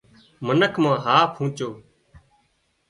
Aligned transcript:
منک 0.45 0.73
مان 0.83 0.97
هاهَه 1.05 1.31
پونچو 1.35 1.69